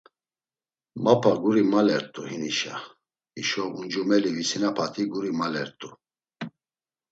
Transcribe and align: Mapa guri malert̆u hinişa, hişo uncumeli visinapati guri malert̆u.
Mapa 1.03 1.31
guri 1.41 1.63
malert̆u 1.71 2.21
hinişa, 2.29 2.75
hişo 3.35 3.63
uncumeli 3.79 4.31
visinapati 4.37 5.03
guri 5.11 5.31
malert̆u. 5.39 5.89